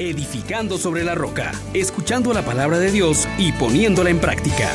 [0.00, 4.70] edificando sobre la roca, escuchando la palabra de Dios y poniéndola en práctica.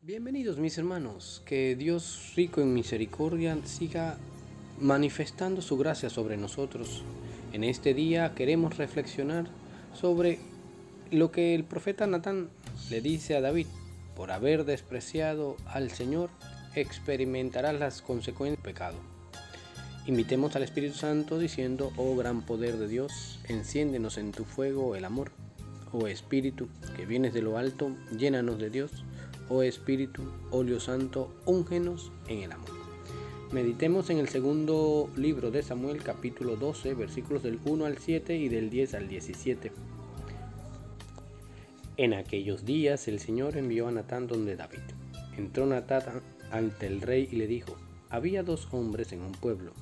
[0.00, 4.18] Bienvenidos mis hermanos, que Dios rico en misericordia siga
[4.80, 7.04] manifestando su gracia sobre nosotros.
[7.52, 9.46] En este día queremos reflexionar
[9.94, 10.40] sobre
[11.12, 12.50] lo que el profeta Natán
[12.90, 13.68] le dice a David,
[14.16, 16.30] por haber despreciado al Señor,
[16.74, 19.11] experimentarás las consecuencias del pecado.
[20.04, 25.04] Invitemos al Espíritu Santo diciendo, oh gran poder de Dios, enciéndenos en tu fuego el
[25.04, 25.30] amor.
[25.92, 28.90] Oh Espíritu, que vienes de lo alto, llénanos de Dios.
[29.48, 32.70] Oh Espíritu, óleo santo, úngenos en el amor.
[33.52, 38.48] Meditemos en el segundo libro de Samuel, capítulo 12, versículos del 1 al 7 y
[38.48, 39.70] del 10 al 17.
[41.96, 44.80] En aquellos días el Señor envió a Natán donde David.
[45.36, 47.76] Entró Natán ante el rey y le dijo,
[48.12, 49.72] había dos hombres en un pueblo,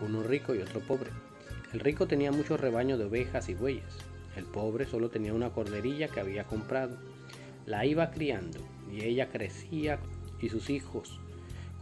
[0.00, 1.10] uno rico y otro pobre.
[1.72, 3.84] El rico tenía muchos rebaños de ovejas y bueyes.
[4.36, 6.96] El pobre solo tenía una corderilla que había comprado.
[7.66, 8.58] La iba criando
[8.90, 9.98] y ella crecía
[10.40, 11.20] y sus hijos,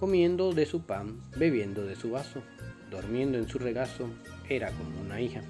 [0.01, 2.43] comiendo de su pan, bebiendo de su vaso,
[2.91, 4.09] durmiendo en su regazo,
[4.49, 5.43] era como una hija.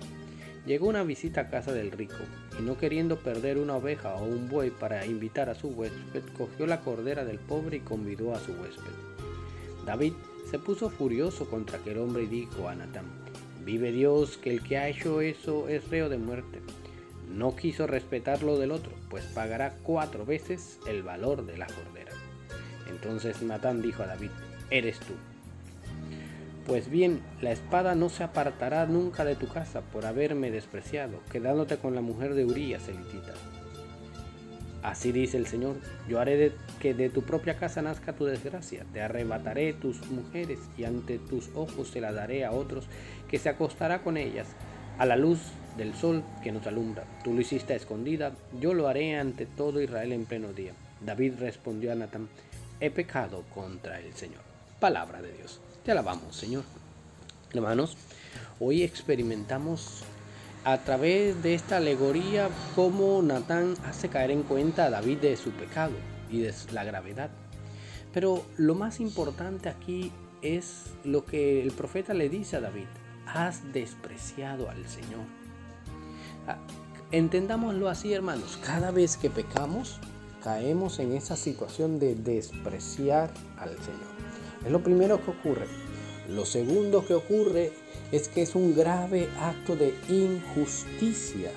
[0.67, 2.17] Llegó una visita a casa del rico
[2.59, 6.67] y no queriendo perder una oveja o un buey para invitar a su huésped, cogió
[6.67, 8.93] la cordera del pobre y convidó a su huésped.
[9.85, 10.15] David
[10.51, 13.07] se puso furioso contra aquel hombre y dijo a Natán,
[13.65, 16.61] vive Dios que el que ha hecho eso es reo de muerte.
[17.29, 22.13] No quiso respetar lo del otro, pues pagará cuatro veces el valor de la cordera.
[22.89, 24.31] Entonces Natán dijo a David,
[24.71, 25.15] eres tú.
[26.67, 31.77] Pues bien, la espada no se apartará nunca de tu casa por haberme despreciado, quedándote
[31.77, 33.35] con la mujer de Urías elitita.
[34.87, 35.75] Así dice el Señor,
[36.09, 40.85] yo haré que de tu propia casa nazca tu desgracia, te arrebataré tus mujeres y
[40.85, 42.85] ante tus ojos se las daré a otros
[43.29, 44.47] que se acostará con ellas
[44.99, 45.41] a la luz
[45.77, 47.03] del sol que nos alumbra.
[47.25, 50.73] Tú lo hiciste escondida, yo lo haré ante todo Israel en pleno día.
[51.05, 52.29] David respondió a Natán,
[52.79, 54.43] he pecado contra el Señor.
[54.79, 55.61] Palabra de Dios.
[55.85, 56.63] Te alabamos, Señor.
[57.53, 57.97] Hermanos,
[58.61, 60.05] hoy experimentamos
[60.67, 65.53] a través de esta alegoría cómo Natán hace caer en cuenta a David de su
[65.53, 65.93] pecado
[66.29, 67.31] y de la gravedad.
[68.13, 70.11] Pero lo más importante aquí
[70.43, 72.89] es lo que el profeta le dice a David.
[73.33, 75.21] Has despreciado al Señor.
[76.49, 76.59] Ah,
[77.13, 78.59] entendámoslo así, hermanos.
[78.67, 80.01] Cada vez que pecamos,
[80.43, 84.17] caemos en esa situación de despreciar al Señor.
[84.65, 85.86] Es lo primero que ocurre.
[86.29, 87.73] Lo segundo que ocurre
[88.13, 91.51] es que es un grave acto de injusticia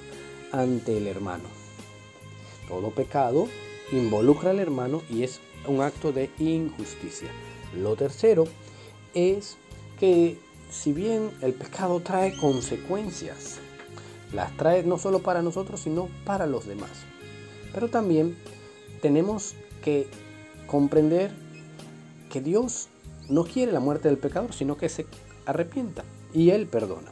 [0.52, 1.46] ante el hermano.
[2.68, 3.48] Todo pecado
[3.92, 7.30] involucra al hermano y es un acto de injusticia.
[7.76, 8.46] Lo tercero
[9.14, 9.58] es
[10.00, 10.38] que
[10.70, 13.58] si bien el pecado trae consecuencias,
[14.34, 16.92] las trae no solo para nosotros, sino para los demás.
[17.74, 18.38] Pero también
[19.02, 20.08] tenemos que
[20.68, 21.32] comprender
[22.30, 22.90] que Dios
[23.30, 25.06] no quiere la muerte del pecador, sino que se
[25.46, 26.04] arrepienta
[26.34, 27.12] y Él perdona.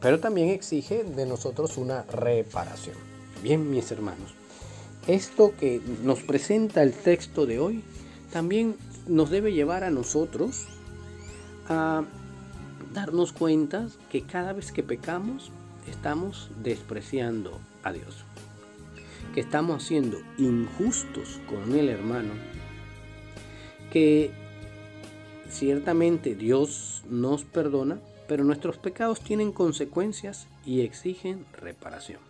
[0.00, 2.96] Pero también exige de nosotros una reparación.
[3.42, 4.34] Bien, mis hermanos,
[5.06, 7.82] esto que nos presenta el texto de hoy
[8.32, 8.76] también
[9.06, 10.66] nos debe llevar a nosotros
[11.68, 12.04] a
[12.92, 15.50] darnos cuenta que cada vez que pecamos
[15.88, 18.24] estamos despreciando a Dios,
[19.34, 22.32] que estamos siendo injustos con el hermano,
[23.92, 24.32] que
[25.50, 32.20] Ciertamente Dios nos perdona, pero nuestros pecados tienen consecuencias y exigen reparación.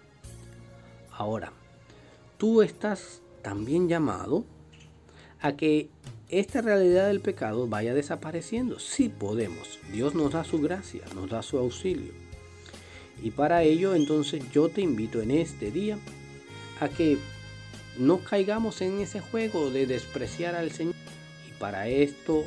[1.11, 1.53] Ahora,
[2.37, 4.45] tú estás también llamado
[5.41, 5.89] a que
[6.29, 8.79] esta realidad del pecado vaya desapareciendo.
[8.79, 9.79] Sí podemos.
[9.93, 12.13] Dios nos da su gracia, nos da su auxilio.
[13.23, 15.99] Y para ello entonces yo te invito en este día
[16.81, 17.19] a que
[17.99, 20.95] no caigamos en ese juego de despreciar al Señor.
[21.49, 22.45] Y para esto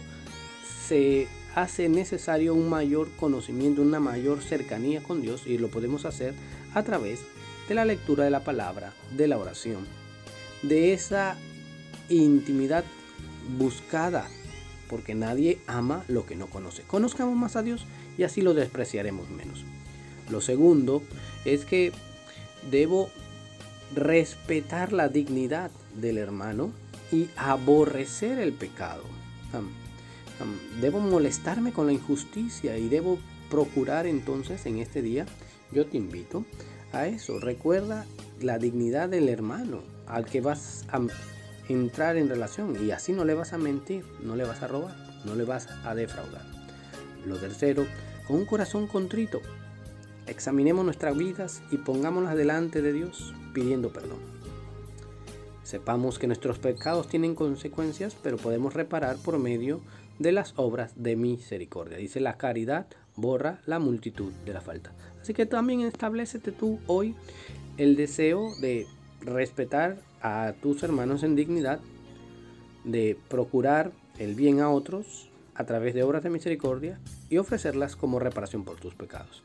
[0.90, 6.34] se hace necesario un mayor conocimiento, una mayor cercanía con Dios y lo podemos hacer
[6.74, 7.20] a través
[7.68, 9.86] de la lectura de la palabra, de la oración,
[10.64, 11.38] de esa
[12.10, 12.84] intimidad
[13.60, 14.28] buscada,
[14.90, 16.82] porque nadie ama lo que no conoce.
[16.82, 17.86] Conozcamos más a Dios
[18.18, 19.64] y así lo despreciaremos menos.
[20.32, 21.04] Lo segundo
[21.46, 21.92] es que
[22.72, 23.12] debo
[23.96, 26.72] respetar la dignidad del hermano
[27.12, 29.04] y aborrecer el pecado
[30.82, 33.20] debo molestarme con la injusticia y debo
[33.50, 35.26] procurar entonces en este día,
[35.72, 36.46] yo te invito
[36.94, 37.40] a eso.
[37.40, 38.06] Recuerda
[38.42, 41.02] la dignidad del hermano al que vas a
[41.68, 44.96] entrar en relación y así no le vas a mentir, no le vas a robar,
[45.26, 46.46] no le vas a defraudar.
[47.26, 47.86] Lo tercero,
[48.28, 49.42] con un corazón contrito,
[50.26, 54.20] examinemos nuestras vidas y pongámoslas delante de Dios pidiendo perdón.
[55.64, 59.82] Sepamos que nuestros pecados tienen consecuencias, pero podemos reparar por medio
[60.20, 61.98] de las obras de misericordia.
[61.98, 64.92] Dice la caridad borra la multitud de la falta.
[65.22, 67.16] Así que también establecete tú hoy
[67.78, 68.86] el deseo de
[69.22, 71.80] respetar a tus hermanos en dignidad,
[72.84, 77.00] de procurar el bien a otros a través de obras de misericordia
[77.30, 79.44] y ofrecerlas como reparación por tus pecados.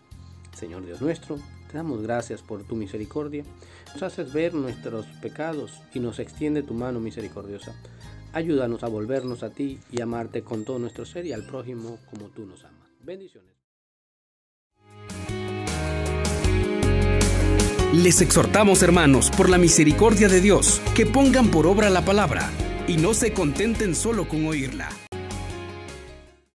[0.55, 1.39] Señor Dios nuestro,
[1.71, 3.45] te damos gracias por tu misericordia.
[3.93, 7.75] Nos haces ver nuestros pecados y nos extiende tu mano misericordiosa.
[8.35, 12.27] Ayúdanos a volvernos a ti y amarte con todo nuestro ser y al prójimo como
[12.27, 12.91] tú nos amas.
[13.01, 13.55] Bendiciones.
[17.93, 22.51] Les exhortamos, hermanos, por la misericordia de Dios, que pongan por obra la palabra
[22.89, 24.89] y no se contenten solo con oírla